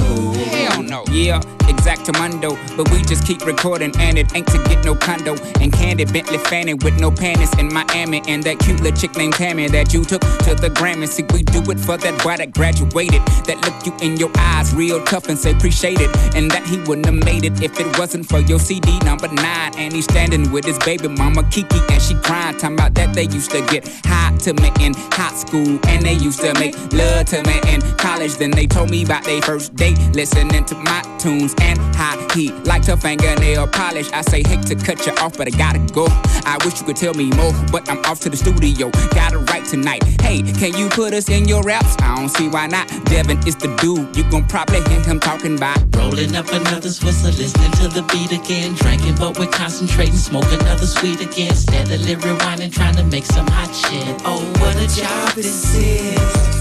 Hell 0.51 0.83
no. 0.83 1.03
Yeah, 1.11 1.39
exactamundo, 1.67 2.55
but 2.77 2.89
we 2.91 3.01
just 3.01 3.25
keep 3.25 3.45
recording 3.45 3.91
and 3.97 4.17
it 4.17 4.33
ain't 4.35 4.47
to 4.47 4.63
get 4.65 4.85
no 4.85 4.95
condo. 4.95 5.35
And 5.59 5.73
candy 5.73 6.05
Bentley 6.05 6.37
Fanning 6.37 6.77
with 6.77 6.99
no 6.99 7.09
panties 7.11 7.53
in 7.57 7.73
Miami 7.73 8.21
and 8.27 8.43
that 8.43 8.59
cute 8.59 8.79
little 8.81 8.97
chick 8.97 9.17
named 9.17 9.33
Tammy 9.33 9.67
that 9.69 9.93
you 9.93 10.05
took 10.05 10.21
to 10.21 10.53
the 10.53 10.69
Grammy. 10.69 11.07
See, 11.07 11.25
we 11.33 11.43
do 11.43 11.59
it 11.71 11.79
for 11.79 11.97
that 11.97 12.17
that 12.35 12.51
graduated, 12.51 13.21
that 13.45 13.57
look 13.63 13.85
you 13.85 13.93
in 14.05 14.17
your 14.17 14.31
eyes 14.37 14.73
real 14.75 15.01
tough 15.05 15.29
and 15.29 15.37
say 15.37 15.51
appreciate 15.51 16.01
it, 16.01 16.09
and 16.35 16.51
that 16.51 16.65
he 16.65 16.79
wouldn't 16.79 17.05
have 17.05 17.23
made 17.23 17.45
it 17.45 17.61
if 17.61 17.79
it 17.79 17.97
wasn't 17.97 18.25
for 18.27 18.39
your 18.39 18.59
CD 18.59 18.99
number 18.99 19.29
nine. 19.29 19.71
And 19.77 19.93
he's 19.93 20.05
standing 20.05 20.51
with 20.51 20.65
his 20.65 20.77
baby 20.79 21.07
mama 21.07 21.43
Kiki, 21.51 21.79
and 21.89 22.01
she 22.01 22.15
crying, 22.15 22.57
talking 22.57 22.75
about 22.75 22.93
that 22.95 23.13
they 23.13 23.27
used 23.27 23.51
to 23.51 23.61
get 23.67 23.87
high 24.03 24.35
to 24.39 24.53
me 24.53 24.71
in 24.81 24.93
high 25.11 25.33
school, 25.35 25.79
and 25.87 26.03
they 26.03 26.13
used 26.13 26.41
to 26.41 26.53
make 26.55 26.75
love 26.91 27.25
to 27.27 27.41
me 27.43 27.61
in 27.73 27.81
college. 27.97 28.35
Then 28.35 28.51
they 28.51 28.67
told 28.67 28.89
me 28.89 29.03
about 29.03 29.23
their 29.23 29.41
first 29.41 29.75
date, 29.75 29.97
listening 30.13 30.65
to 30.65 30.75
my 30.75 31.01
tunes 31.19 31.53
and 31.61 31.79
how 31.95 32.17
he 32.33 32.51
liked 32.63 32.87
her 32.87 32.97
fingernail 32.97 33.67
polish. 33.67 34.11
I 34.11 34.21
say, 34.21 34.43
hate 34.43 34.65
to 34.67 34.75
cut 34.75 35.05
you 35.05 35.13
off, 35.13 35.37
but 35.37 35.47
I 35.47 35.57
gotta 35.57 35.79
go. 35.93 36.07
I 36.45 36.57
wish 36.63 36.79
you 36.79 36.85
could 36.85 36.95
tell 36.95 37.13
me 37.13 37.29
more, 37.31 37.53
but 37.71 37.89
I'm 37.89 37.99
off 38.05 38.19
to 38.21 38.29
the 38.29 38.37
studio. 38.37 38.89
Gotta 39.11 39.39
write 39.39 39.65
tonight. 39.65 40.03
Hey, 40.21 40.41
can 40.41 40.75
you 40.77 40.89
put 40.89 41.13
us 41.13 41.29
in 41.29 41.47
your 41.47 41.63
raps? 41.63 41.95
I 41.99 42.16
don't 42.17 42.29
see 42.29 42.49
why 42.49 42.65
not. 42.67 42.87
Devin 43.05 43.37
is 43.47 43.55
the 43.55 43.69
dude. 43.77 44.15
You 44.15 44.23
gon' 44.29 44.47
probably 44.47 44.81
hear 44.89 45.01
him 45.01 45.19
talking 45.19 45.55
about. 45.55 45.77
Rolling 45.95 46.35
up 46.35 46.47
another's 46.51 47.03
whistle, 47.03 47.31
listening 47.31 47.71
to 47.73 47.87
the 47.87 48.01
beat 48.11 48.31
again. 48.31 48.73
Drinking, 48.73 49.15
but 49.15 49.37
we're 49.37 49.47
concentrating, 49.47 50.15
smoke 50.15 50.51
another 50.51 50.87
sweet 50.87 51.21
again. 51.21 51.53
Steadily 51.53 52.15
rewinding, 52.15 52.71
trying 52.73 52.95
to 52.95 53.03
make 53.03 53.25
some 53.25 53.47
hot 53.47 53.73
shit. 53.73 54.21
Oh, 54.25 54.41
what 54.59 54.75
a 54.77 54.87
job 54.89 55.33
this 55.35 55.75
is. 55.75 56.57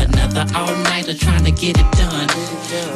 Another 0.00 0.46
all-nighter 0.56 1.14
trying 1.14 1.44
to 1.44 1.52
get 1.52 1.76
it 1.78 1.90
done. 1.92 2.28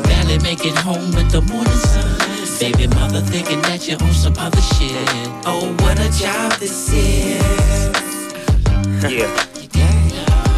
Barely 0.05 0.39
make 0.39 0.65
it 0.65 0.77
home 0.77 1.13
with 1.13 1.31
the 1.31 1.43
morning 1.53 1.81
sun. 1.93 2.19
Baby 2.59 2.87
mother 2.95 3.21
thinking 3.21 3.61
that 3.63 3.89
you're 3.89 4.01
on 4.03 4.13
some 4.15 4.37
other 4.39 4.61
shit. 4.61 4.95
Oh, 5.45 5.75
what 5.81 5.99
a 5.99 6.09
job 6.17 6.53
this 6.53 6.93
is. 6.93 7.43
Yeah. 9.05 9.49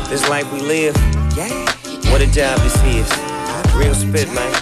This 0.09 0.29
life 0.29 0.53
we 0.53 0.61
live, 0.61 0.95
what 1.35 2.23
a 2.23 2.31
job 2.31 2.59
this 2.61 2.77
is. 2.85 3.11
Real 3.75 3.95
spit, 3.95 4.33
man. 4.33 4.55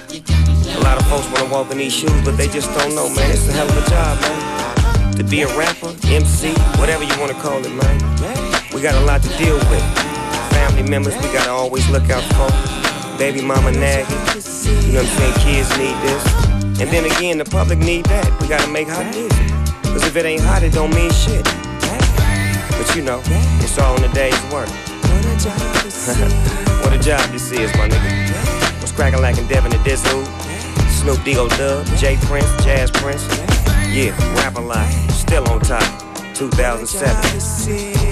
A 0.76 0.80
lot 0.80 0.96
of 0.98 1.06
folks 1.06 1.28
wanna 1.28 1.52
walk 1.52 1.70
in 1.70 1.76
these 1.76 1.92
shoes, 1.92 2.10
but 2.24 2.38
they 2.38 2.48
just 2.48 2.72
don't 2.78 2.94
know, 2.94 3.10
man. 3.10 3.30
It's 3.30 3.46
a 3.48 3.52
hell 3.52 3.68
of 3.68 3.76
a 3.76 3.90
job, 3.90 4.18
man. 4.22 5.12
To 5.16 5.24
be 5.24 5.42
a 5.42 5.48
rapper, 5.58 5.94
MC, 6.08 6.54
whatever 6.80 7.04
you 7.04 7.14
wanna 7.20 7.34
call 7.34 7.60
it, 7.62 7.72
man. 7.72 7.98
We 8.72 8.80
got 8.80 8.94
a 8.94 9.04
lot 9.04 9.22
to 9.22 9.28
deal 9.36 9.56
with. 9.68 9.84
Family 10.52 10.88
members 10.88 11.14
we 11.16 11.30
gotta 11.32 11.50
always 11.50 11.86
look 11.90 12.08
out 12.08 12.24
for. 12.32 12.48
Baby 13.18 13.42
mama 13.42 13.70
nagging. 13.72 14.16
You 14.86 14.94
know 14.94 15.02
what 15.02 15.12
I'm 15.12 15.18
saying? 15.18 15.34
Kids 15.44 15.68
need 15.76 15.96
this. 16.00 16.24
And 16.80 16.90
then 16.90 17.04
again, 17.04 17.36
the 17.36 17.44
public 17.44 17.80
need 17.80 18.06
that. 18.06 18.40
We 18.40 18.48
gotta 18.48 18.70
make 18.70 18.88
hot 18.88 19.04
music. 19.14 19.48
Cause 19.92 20.06
if 20.06 20.16
it 20.16 20.24
ain't 20.24 20.42
hot, 20.42 20.62
it 20.62 20.72
don't 20.72 20.94
mean 20.94 21.12
shit. 21.12 21.44
But 22.78 22.96
you 22.96 23.02
know, 23.02 23.20
it's 23.60 23.78
all 23.78 23.94
in 23.96 24.02
the 24.02 24.08
day's 24.14 24.40
work. 24.50 24.70
What 26.82 26.92
a 26.92 26.98
job 26.98 27.30
this 27.30 27.50
is, 27.52 27.74
my 27.76 27.88
nigga. 27.88 28.80
What's 28.80 28.92
crackin' 28.92 29.20
like 29.20 29.38
in 29.38 29.46
Devin 29.46 29.72
and 29.72 29.84
Dizzle? 29.84 30.24
Snoop 30.90 31.22
D-O 31.24 31.48
Dub, 31.48 31.86
J 31.96 32.16
Prince, 32.22 32.48
Jazz 32.64 32.90
Prince. 32.90 33.26
Yeah, 33.90 34.16
rap 34.36 34.56
a 34.56 34.60
lot. 34.60 34.88
Still 35.10 35.48
on 35.50 35.60
top. 35.60 35.82
2007. 36.34 38.11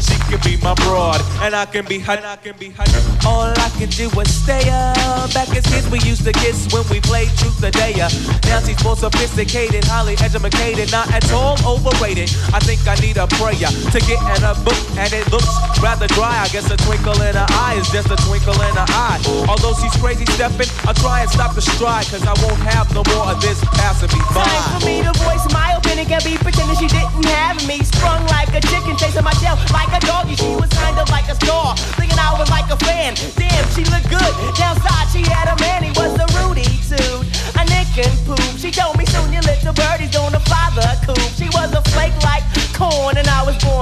Can 0.31 0.39
be 0.47 0.55
my 0.63 0.73
broad, 0.75 1.19
and 1.43 1.53
I 1.53 1.65
can 1.65 1.83
be 1.83 1.99
hot. 1.99 2.23
I 2.23 2.37
can 2.37 2.55
be 2.57 2.69
hot. 2.69 2.87
All 3.25 3.51
I 3.51 3.67
can 3.75 3.89
do 3.89 4.07
is 4.21 4.31
stay 4.31 4.63
up. 4.71 5.27
Back 5.33 5.51
as 5.51 5.67
kids, 5.67 5.89
we 5.91 5.99
used 6.07 6.23
to 6.23 6.31
kiss 6.31 6.71
when 6.71 6.87
we 6.87 7.01
played 7.01 7.27
truth 7.35 7.61
or 7.61 7.69
dare. 7.69 8.07
Now 8.47 8.63
she's 8.63 8.81
more 8.81 8.95
sophisticated, 8.95 9.83
highly 9.83 10.15
educated, 10.23 10.89
not 10.89 11.11
at 11.11 11.29
all 11.33 11.59
overrated. 11.67 12.31
I 12.55 12.63
think 12.63 12.79
I 12.87 12.95
need 13.03 13.17
a 13.17 13.27
prayer 13.27 13.67
to 13.67 13.99
get 14.07 14.23
in 14.23 14.43
a 14.47 14.55
book, 14.63 14.79
and 14.95 15.11
it 15.11 15.27
looks 15.35 15.51
rather 15.81 16.07
dry. 16.13 16.37
I 16.39 16.47
guess 16.49 16.69
a 16.69 16.77
twinkle 16.77 17.19
in 17.25 17.35
her 17.35 17.49
eye 17.57 17.75
is 17.75 17.89
just 17.89 18.09
a 18.13 18.17
twinkle 18.27 18.53
in 18.53 18.73
her 18.77 18.89
eye. 18.93 19.19
Although 19.49 19.73
she's 19.81 19.93
crazy 19.97 20.25
stepping, 20.37 20.69
I'll 20.87 20.95
try 20.95 21.21
and 21.21 21.29
stop 21.29 21.55
the 21.55 21.61
stride, 21.61 22.05
cause 22.07 22.23
I 22.23 22.37
won't 22.45 22.61
have 22.69 22.87
no 22.93 23.03
more 23.11 23.33
of 23.33 23.41
this 23.41 23.59
passing 23.75 24.13
me 24.13 24.21
by. 24.31 24.45
Time 24.45 24.79
for 24.79 24.85
me 24.85 25.03
to 25.03 25.13
voice 25.25 25.45
my 25.51 25.75
opinion. 25.75 26.07
Can 26.07 26.21
be 26.23 26.37
pretending 26.37 26.77
she 26.77 26.87
didn't 26.87 27.25
have 27.33 27.59
me. 27.67 27.83
Sprung 27.83 28.25
like 28.27 28.53
a 28.53 28.61
chicken, 28.61 28.95
chasing 28.95 29.25
my 29.25 29.33
tail 29.41 29.57
like 29.73 29.91
a 29.91 29.99
doggy. 30.05 30.35
She 30.37 30.55
was 30.55 30.69
kind 30.69 30.97
of 30.97 31.09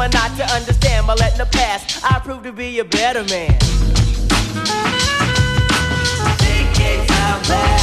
not 0.08 0.38
to 0.38 0.46
understand. 0.54 1.08
But 1.08 1.20
letting 1.20 1.40
the 1.40 1.46
past, 1.46 2.04
I 2.04 2.20
proved 2.20 2.46
to 2.46 2.54
be 2.54 2.80
a 2.80 2.86
better 2.86 3.24
man. 3.26 3.58
We 7.50 7.56
were 7.56 7.79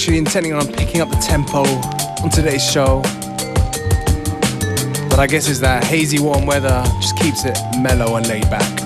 actually 0.00 0.16
intending 0.16 0.54
on 0.54 0.66
picking 0.66 1.02
up 1.02 1.10
the 1.10 1.16
tempo 1.16 1.58
on 2.22 2.30
today's 2.30 2.64
show. 2.64 3.02
But 5.10 5.18
I 5.18 5.26
guess 5.26 5.46
it's 5.46 5.60
that 5.60 5.84
hazy 5.84 6.18
warm 6.18 6.46
weather 6.46 6.82
just 7.02 7.18
keeps 7.18 7.44
it 7.44 7.58
mellow 7.78 8.16
and 8.16 8.26
laid 8.26 8.48
back. 8.48 8.80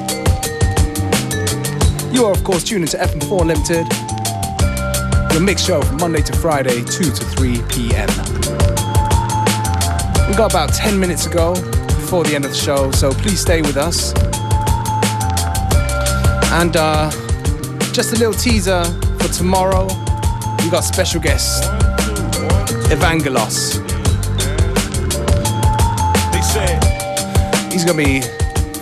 You 2.13 2.25
are, 2.25 2.33
of 2.33 2.43
course, 2.43 2.65
tuning 2.65 2.89
to 2.89 2.97
FM4 2.97 3.47
Limited, 3.47 5.33
your 5.33 5.41
mixed 5.41 5.65
show 5.65 5.81
from 5.83 5.99
Monday 5.99 6.21
to 6.21 6.33
Friday, 6.37 6.83
2 6.83 6.83
to 6.83 7.13
3 7.13 7.63
p.m. 7.69 8.09
We've 10.27 10.37
got 10.37 10.51
about 10.51 10.75
10 10.75 10.99
minutes 10.99 11.23
to 11.27 11.31
go 11.31 11.55
before 11.55 12.25
the 12.25 12.35
end 12.35 12.45
of 12.45 12.51
the 12.51 12.57
show, 12.57 12.91
so 12.91 13.13
please 13.13 13.39
stay 13.41 13.63
with 13.63 13.77
us. 13.77 14.13
And 16.51 16.77
uh, 16.77 17.09
just 17.93 18.13
a 18.13 18.17
little 18.17 18.35
teaser 18.35 18.83
for 19.21 19.29
tomorrow. 19.29 19.87
We 20.65 20.71
got 20.71 20.83
special 20.83 21.21
guest 21.21 21.65
Evangelos. 22.89 23.75
He's 27.71 27.85
gonna 27.85 27.99
be 27.99 28.23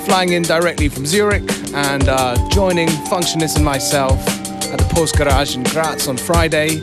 flying 0.04 0.34
in 0.34 0.42
directly 0.42 0.88
from 0.88 1.06
Zurich 1.06 1.42
and 1.74 2.08
uh, 2.08 2.36
joining 2.50 2.88
Functionist 3.10 3.56
and 3.56 3.64
myself 3.64 4.20
at 4.28 4.78
the 4.78 4.88
Post 4.94 5.16
Garage 5.16 5.56
in 5.56 5.64
Graz 5.64 6.06
on 6.06 6.16
Friday, 6.16 6.82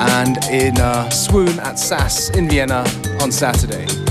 and 0.00 0.38
in 0.46 0.76
uh, 0.78 1.08
Swoon 1.10 1.60
at 1.60 1.78
SAS 1.78 2.30
in 2.30 2.48
Vienna 2.48 2.84
on 3.20 3.30
Saturday. 3.30 4.05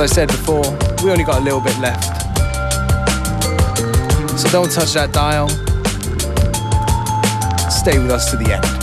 As 0.00 0.12
I 0.12 0.14
said 0.14 0.28
before, 0.28 0.62
we 1.02 1.10
only 1.10 1.24
got 1.24 1.40
a 1.40 1.44
little 1.44 1.60
bit 1.60 1.76
left. 1.80 2.04
So 4.38 4.48
don't 4.50 4.70
touch 4.70 4.92
that 4.92 5.10
dial. 5.12 5.48
Stay 7.68 7.98
with 7.98 8.12
us 8.12 8.30
to 8.30 8.36
the 8.36 8.52
end. 8.52 8.77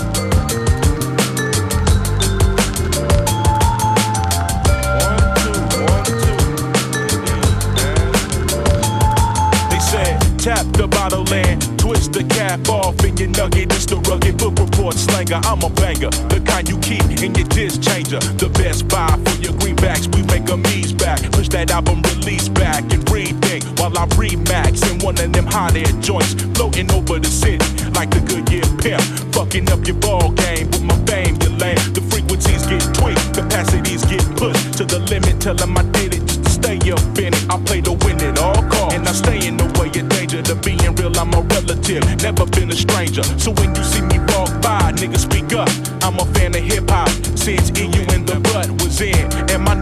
Twist 12.57 12.69
off 12.69 13.03
in 13.03 13.17
your 13.17 13.29
nugget. 13.29 13.71
It's 13.73 13.85
the 13.85 13.97
rugged 13.97 14.37
book 14.37 14.57
report 14.59 14.95
slanger. 14.95 15.39
I'm 15.43 15.61
a 15.63 15.69
banger, 15.69 16.09
the 16.29 16.41
kind 16.45 16.67
you 16.67 16.77
keep 16.79 17.03
in 17.21 17.35
your 17.35 17.47
disc 17.47 17.81
changer. 17.81 18.19
The 18.19 18.49
best 18.49 18.87
buy 18.87 19.17
for 19.25 19.35
your 19.41 19.53
greenbacks. 19.53 20.13
We 20.13 20.23
make 20.23 20.47
a 20.49 20.57
ease 20.75 20.93
back. 20.93 21.19
Push 21.31 21.49
that 21.49 21.71
album 21.71 22.01
release 22.03 22.49
back 22.49 22.83
and 22.93 23.03
rethink 23.05 23.63
while 23.79 23.97
I 23.97 24.05
remax 24.15 24.89
in 24.89 24.99
one 24.99 25.17
of 25.19 25.31
them 25.33 25.45
hot 25.45 25.75
air 25.75 25.91
joints. 26.01 26.33
Floating 26.55 26.91
over 26.91 27.19
the 27.19 27.27
city 27.27 27.65
like 27.91 28.09
the 28.11 28.21
Goodyear 28.21 28.65
pimp. 28.81 29.01
Fucking 29.33 29.69
up 29.71 29.85
your 29.85 29.97
ball 29.97 30.31
game 30.31 30.67
with 30.71 30.83
my 30.83 30.97
fame, 31.05 31.35
lame. 31.59 31.79
The 31.93 32.01
frequencies 32.11 32.65
get 32.67 32.83
tweaked, 32.93 33.33
capacities 33.33 34.05
get 34.05 34.23
pushed 34.37 34.77
to 34.77 34.85
the 34.85 34.99
limit. 34.99 35.41
Tell 35.41 35.59
'em 35.61 35.77
I 35.77 35.83
did 35.97 36.13
it 36.13 36.25
just 36.25 36.43
to 36.43 36.49
stay 36.49 36.77
up 36.91 37.17
in 37.17 37.33
it. 37.33 37.45
I 37.49 37.57
play 37.65 37.81
to 37.81 37.93
win 38.03 38.19
at 38.21 38.39
all 38.39 38.61
costs. 38.63 38.95
And 38.95 39.07
I 39.07 39.13
stay 39.13 39.47
in 39.47 39.57
the 39.57 39.67
way 39.79 39.89
of 39.99 40.14
danger 40.35 40.55
to 40.55 40.61
being 40.61 40.95
real. 40.95 41.17
I'm 41.17 41.33
a 41.33 41.41
relative, 41.41 42.03
never 42.21 42.45
been 42.45 42.69
a 42.69 42.75
stranger. 42.75 43.23
So 43.39 43.51
when 43.51 43.75
you 43.75 43.83
see 43.83 44.01
me 44.01 44.19
walk 44.19 44.49
by, 44.61 44.91
niggas 44.93 45.19
speak 45.19 45.53
up. 45.53 45.69
I'm 46.03 46.19
a 46.19 46.25
fan 46.33 46.55
of 46.55 46.63
hip 46.63 46.89
hop 46.89 47.09
since 47.37 47.69
EU 47.79 48.01
and 48.13 48.27
the 48.27 48.39
butt 48.39 48.69
was 48.81 49.01
in. 49.01 49.15
And 49.49 49.63
my 49.63 49.75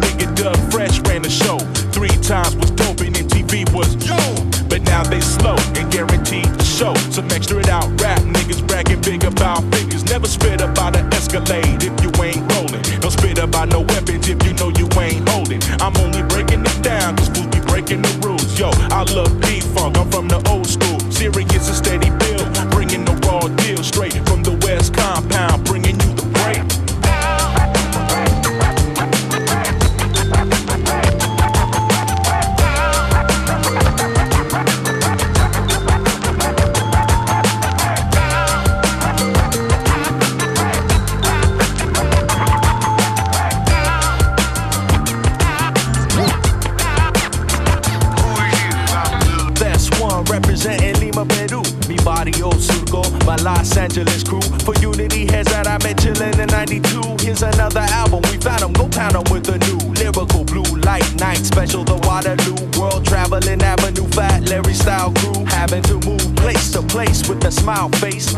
smile 67.64 67.88
face. 67.91 68.33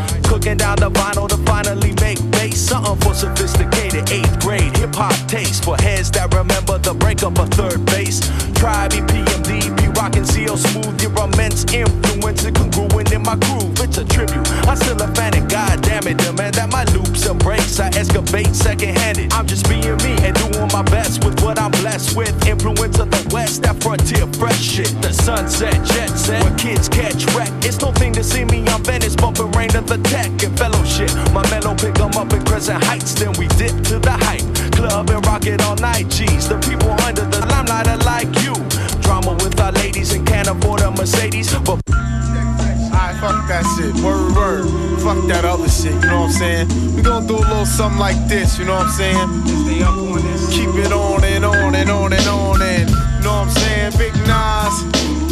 'Em 32.56 32.76
up 32.76 32.80
in 32.80 32.80
Crescent 32.80 32.84
Heights, 32.84 33.14
then 33.14 33.32
we 33.38 33.46
dip 33.58 33.84
to 33.84 33.98
the 33.98 34.12
hype. 34.12 34.72
Club 34.72 35.10
and 35.10 35.24
rock 35.26 35.46
it 35.46 35.62
all 35.62 35.76
night, 35.76 36.08
G's. 36.08 36.48
The 36.48 36.56
people 36.58 36.90
under 37.04 37.24
the 37.24 37.44
limelight 37.46 37.88
are 37.88 37.98
like 37.98 38.28
you. 38.42 38.54
Drama 39.02 39.32
with 39.44 39.60
our 39.60 39.72
ladies 39.72 40.12
and 40.12 40.26
can't 40.26 40.48
afford 40.48 40.80
a 40.80 40.90
Mercedes, 40.90 41.52
but 41.52 41.80
Alright, 41.90 43.16
fuck 43.20 43.48
that 43.48 43.64
shit. 43.76 43.94
Word, 44.02 44.34
word. 44.34 44.66
Fuck 45.00 45.26
that 45.28 45.44
other 45.44 45.68
shit, 45.68 45.92
you 45.92 46.08
know 46.08 46.22
what 46.22 46.30
I'm 46.30 46.66
saying? 46.66 46.96
We 46.96 47.02
gonna 47.02 47.26
do 47.26 47.36
a 47.36 47.44
little 47.44 47.66
something 47.66 48.00
like 48.00 48.16
this, 48.28 48.58
you 48.58 48.64
know 48.64 48.76
what 48.76 48.86
I'm 48.86 48.92
saying? 48.92 49.28
Stay 49.64 49.82
up 49.82 49.96
on 49.96 50.22
this. 50.22 50.48
Keep 50.48 50.74
it 50.80 50.92
on 50.92 51.24
and 51.24 51.44
on 51.44 51.74
and 51.74 51.90
on 51.90 52.12
and 52.12 52.26
on 52.26 52.62
and, 52.62 52.88
you 52.88 53.22
know 53.22 53.44
what 53.44 53.48
I'm 53.48 53.50
saying? 53.50 53.92
Big 53.98 54.14
Nas, 54.24 54.74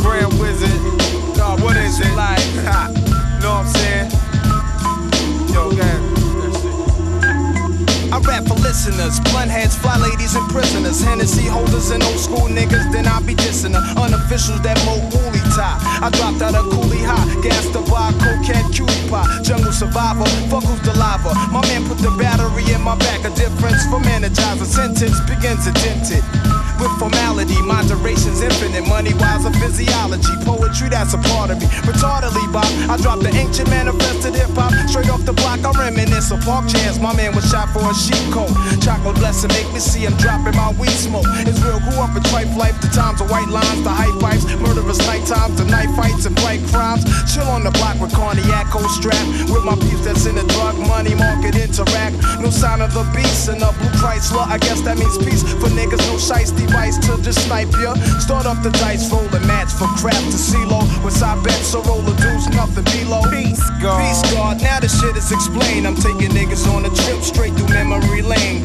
Grand 0.02 0.32
Wizard. 0.38 0.76
God, 1.36 1.62
what 1.62 1.76
is 1.76 2.00
it? 2.00 2.12
Like, 2.14 2.44
you 2.52 2.62
know 3.40 3.64
what 3.64 3.64
I'm 3.64 3.68
saying? 3.72 4.10
Yo, 5.52 5.70
man. 5.72 6.03
I 8.14 8.20
rap 8.20 8.46
for 8.46 8.54
listeners, 8.62 9.18
blunt 9.26 9.50
heads, 9.50 9.74
fly 9.74 9.98
ladies, 9.98 10.36
and 10.36 10.46
prisoners. 10.48 11.02
Hennessy 11.02 11.50
holders 11.50 11.90
and 11.90 12.00
old 12.04 12.20
school 12.22 12.46
niggas, 12.46 12.92
then 12.94 13.08
I 13.10 13.18
be 13.26 13.34
dissing 13.34 13.74
her. 13.74 13.82
Unofficials 13.98 14.62
that 14.62 14.78
mo 14.86 15.02
woolly 15.10 15.42
tie. 15.50 15.82
I 15.98 16.14
dropped 16.14 16.38
out 16.38 16.54
of 16.54 16.70
coolie 16.70 17.02
high, 17.02 17.26
gas 17.42 17.66
to 17.74 17.82
buy 17.90 18.14
cocaine 18.22 18.70
cutie 18.70 19.10
pie. 19.10 19.26
Jungle 19.42 19.72
survivor, 19.72 20.30
fuck 20.46 20.62
who's 20.62 20.78
the 20.86 20.94
lava. 20.94 21.34
My 21.50 21.58
man 21.66 21.82
put 21.90 21.98
the 21.98 22.14
battery 22.14 22.62
in 22.70 22.82
my 22.86 22.94
back. 23.02 23.26
A 23.26 23.34
difference 23.34 23.82
from 23.90 24.06
energizer. 24.06 24.62
Sentence 24.62 25.18
begins 25.26 25.66
indented. 25.66 26.22
With 26.80 26.92
formality, 26.98 27.60
moderation's 27.62 28.40
infinite. 28.42 28.86
Money 28.88 29.14
wise 29.14 29.44
of 29.44 29.54
physiology. 29.56 30.34
Poetry, 30.44 30.88
that's 30.88 31.14
a 31.14 31.18
part 31.30 31.50
of 31.50 31.60
me. 31.60 31.66
Retardedly, 31.86 32.44
Bob. 32.52 32.66
I 32.90 32.96
dropped 32.96 33.22
the 33.22 33.30
ancient 33.34 33.70
manifested 33.70 34.34
hip 34.34 34.50
hop. 34.54 34.72
Straight 34.88 35.08
off 35.10 35.24
the 35.24 35.32
block, 35.32 35.64
I 35.64 35.70
reminisce 35.78 36.30
of 36.30 36.40
park 36.42 36.68
chairs. 36.68 36.98
My 36.98 37.14
man 37.14 37.34
was 37.34 37.48
shot 37.50 37.70
for 37.70 37.84
a 37.84 37.94
sheep 37.94 38.20
coat. 38.32 38.50
Chocolate 38.82 39.16
blessing, 39.16 39.50
make 39.54 39.70
me 39.72 39.80
see 39.80 40.04
him 40.04 40.14
dropping 40.18 40.56
my 40.56 40.72
weed 40.74 40.94
smoke. 40.94 41.26
It's 41.46 41.60
real, 41.62 41.80
grew 41.80 41.98
up 42.02 42.16
in 42.16 42.22
trife 42.28 42.50
life. 42.56 42.76
The 42.80 42.88
times 42.88 43.20
of 43.20 43.30
white 43.30 43.48
lines, 43.48 43.82
the 43.82 43.90
high 43.90 44.12
pipes. 44.20 44.44
Murderous 44.60 44.98
night 45.06 45.24
times, 45.26 45.56
the 45.56 45.64
night 45.64 45.88
fights 45.96 46.26
and 46.26 46.34
bright 46.42 46.60
crimes. 46.68 47.04
Chill 47.32 47.46
on 47.48 47.64
the 47.64 47.70
block 47.70 48.00
with 48.00 48.12
cognac, 48.12 48.66
cold 48.68 48.90
strap. 48.90 49.24
With 49.48 49.64
my 49.64 49.76
peeps 49.76 50.04
that's 50.04 50.26
in 50.26 50.34
the 50.34 50.44
drug 50.54 50.76
money 50.88 51.14
market 51.14 51.56
interact. 51.56 52.16
No 52.42 52.50
sign 52.50 52.80
of 52.80 52.92
the 52.92 53.04
beast 53.14 53.48
in 53.48 53.62
a 53.62 53.70
blue 53.72 53.94
Chrysler. 54.02 54.46
I 54.46 54.58
guess 54.58 54.80
that 54.82 54.98
means 54.98 55.16
peace 55.18 55.42
for 55.42 55.70
niggas. 55.72 56.02
No 56.10 56.18
device 56.66 56.98
to 56.98 57.20
just 57.22 57.46
snipe 57.46 57.72
ya. 57.80 57.94
Start 58.18 58.46
up 58.46 58.62
the 58.62 58.70
dice, 58.70 59.10
roll 59.10 59.26
a 59.34 59.40
match 59.46 59.72
for 59.72 59.86
crap 60.00 60.22
to 60.32 60.38
CeeLo. 60.38 60.80
With 61.04 61.14
side 61.14 61.42
bets, 61.44 61.68
so 61.68 61.82
roll 61.82 62.00
a 62.00 62.14
deuce, 62.16 62.48
nothing 62.50 62.84
below. 62.84 63.22
Peace 63.30 63.62
God. 63.82 64.00
Peace 64.00 64.32
God. 64.32 64.60
Now 64.62 64.80
the 64.80 64.88
shit 64.88 65.16
is 65.16 65.30
explained. 65.32 65.86
I'm 65.86 65.96
taking 65.96 66.30
niggas 66.30 66.66
on 66.72 66.84
a 66.84 66.90
trip 66.90 67.22
straight 67.22 67.54
through 67.54 67.68
memory 67.68 68.22
lane. 68.22 68.64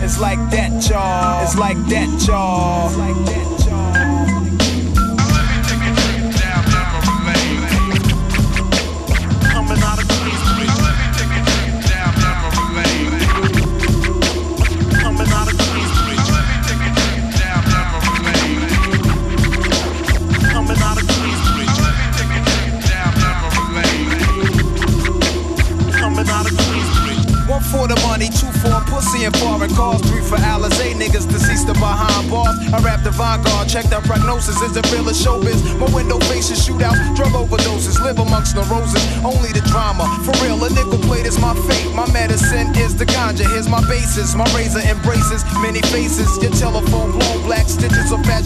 It's 0.00 0.20
like 0.20 0.38
that, 0.50 0.70
y'all. 0.88 1.42
It's 1.44 1.56
like 1.56 1.78
that, 1.88 2.08
y'all. 2.26 2.88
It's 2.88 2.96
like 2.96 3.16
that, 3.26 3.66
y'all. 3.66 3.67
My 44.18 44.44
razor 44.52 44.80
embraces 44.80 45.44
many 45.62 45.80
faces. 45.94 46.26
Your 46.42 46.50
telephone 46.50 47.12
blown 47.12 47.42
black 47.44 47.68
stitches 47.68 48.10
of 48.10 48.20
fat. 48.26 48.42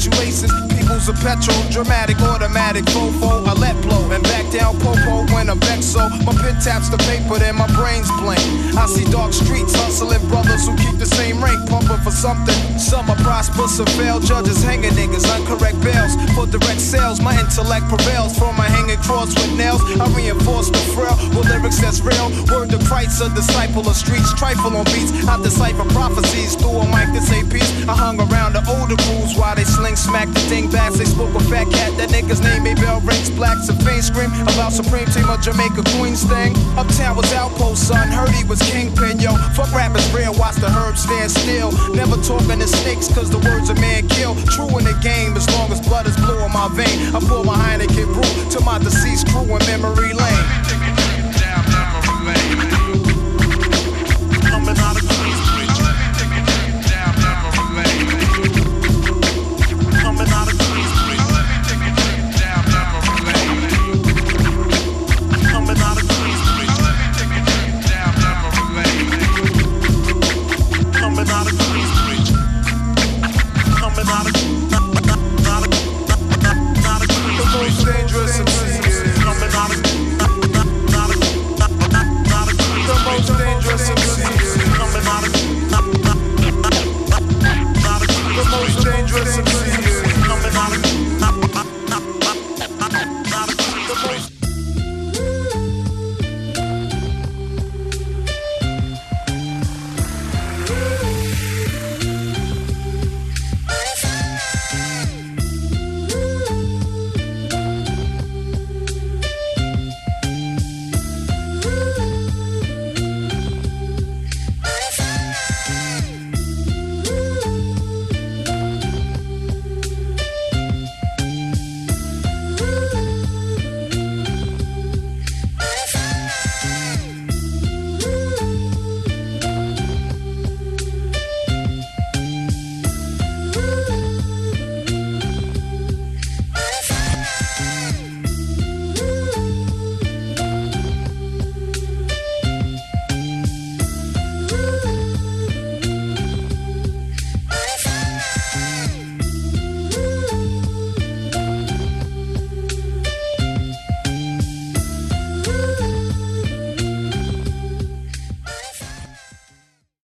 People's 0.68 1.08
a 1.08 1.14
petrol, 1.14 1.56
dramatic, 1.70 2.20
automatic, 2.20 2.84
fofo. 2.84 3.46
I 3.46 3.54
let 3.54 3.80
blow 3.80 4.10
and 4.12 4.22
back 4.24 4.52
down 4.52 4.78
popo 4.80 5.21
I'm 5.51 5.61
vexed. 5.61 5.93
So 5.93 6.09
my 6.26 6.32
pen 6.38 6.57
taps 6.61 6.88
the 6.88 6.99
paper, 7.11 7.38
then 7.38 7.57
my 7.57 7.66
brain's 7.74 8.11
blank. 8.20 8.43
I 8.76 8.86
see 8.86 9.05
dark 9.11 9.32
streets 9.32 9.74
hustling 9.74 10.22
brothers 10.28 10.66
who 10.66 10.76
keep 10.76 10.97
the 10.99 11.07
same 11.07 11.43
rank, 11.43 11.68
pumping 11.68 12.01
for 12.05 12.11
something. 12.11 12.55
Some 12.78 13.09
are 13.11 13.20
prosperous 13.22 13.76
some 13.76 13.86
fail. 13.99 14.20
Judges 14.20 14.62
hanging 14.62 14.93
niggas, 14.93 15.26
uncorrect 15.34 15.82
bails. 15.82 16.14
For 16.34 16.47
direct 16.47 16.80
sales, 16.80 17.20
my 17.20 17.38
intellect 17.38 17.88
prevails. 17.88 18.38
From 18.38 18.57
my 18.57 18.68
hanging 18.68 19.01
cross 19.03 19.34
with 19.34 19.53
nails, 19.57 19.82
I 20.01 20.07
reinforce 20.14 20.70
the 20.70 20.82
frail 20.95 21.16
with 21.34 21.49
lyrics 21.49 21.80
that's 21.80 22.01
real. 22.01 22.30
Word 22.53 22.70
to 22.70 22.78
Christ, 22.86 23.22
a 23.22 23.28
disciple 23.34 23.86
of 23.88 23.97
streets, 23.97 24.32
trifle 24.34 24.76
on 24.76 24.84
beats. 24.93 25.12
I 25.26 25.40
decipher 25.43 25.84
prophecies 25.90 26.55
through 26.57 26.82
a 26.82 26.86
mic 26.88 27.12
to 27.14 27.20
say 27.20 27.43
peace. 27.45 27.70
I 27.88 27.95
hung 27.97 28.20
around 28.20 28.55
the 28.55 28.62
older 28.68 28.97
rules 29.11 29.36
while 29.36 29.55
they 29.55 29.64
sling 29.64 29.97
smack 29.97 30.28
the 30.28 30.40
thing 30.47 30.70
back. 30.70 30.93
They 30.93 31.05
spoke 31.05 31.34
a 31.34 31.40
fat 31.51 31.70
cat, 31.70 31.97
that 31.99 32.11
nigga's 32.11 32.40
name 32.40 32.64
made 32.64 32.76
bell 32.76 33.01
rings 33.01 33.30
blacks 33.30 33.68
and 33.68 33.78
fiends 33.82 34.07
scream 34.07 34.30
about 34.43 34.72
Supreme 34.72 35.07
Team 35.07 35.28
of 35.33 35.41
Jamaica 35.41 35.83
Queens 35.97 36.24
thing. 36.24 36.53
Uptown 36.76 37.16
was 37.16 37.33
outpost, 37.33 37.89
son. 37.89 38.09
Heard 38.09 38.30
he 38.30 38.45
was 38.45 38.61
kingpin, 38.70 39.18
yo. 39.18 39.35
Fuck 39.57 39.72
rappers 39.72 40.07
real, 40.12 40.35
watch 40.35 40.57
the 40.57 40.68
herbs 40.68 41.03
stand 41.03 41.30
still. 41.30 41.72
Never 41.95 42.16
talking 42.22 42.59
to 42.61 42.68
snakes, 42.68 43.09
cause 43.12 43.30
the 43.30 43.39
words 43.39 43.70
a 43.70 43.74
man 43.74 44.09
kill. 44.09 44.35
True 44.53 44.68
in 44.78 44.85
the 44.85 44.99
game, 45.03 45.37
as 45.37 45.49
long 45.57 45.72
as 45.72 45.80
blood 45.80 46.07
is 46.07 46.16
blue 46.16 46.39
in 46.45 46.53
my 46.53 46.68
vein. 46.72 47.14
I 47.14 47.20
pour 47.20 47.45
my 47.45 47.57
Heineken 47.57 48.12
brew 48.12 48.51
to 48.51 48.61
my 48.64 48.78
deceased 48.78 49.28
crew 49.28 49.43
in 49.43 49.59
memory 49.66 50.12
lane. 50.12 50.91